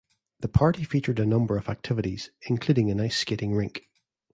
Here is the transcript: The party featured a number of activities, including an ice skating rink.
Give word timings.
The 0.39 0.47
party 0.47 0.83
featured 0.83 1.19
a 1.19 1.27
number 1.27 1.57
of 1.57 1.69
activities, 1.69 2.31
including 2.47 2.89
an 2.89 2.99
ice 2.99 3.17
skating 3.17 3.53
rink. 3.53 3.87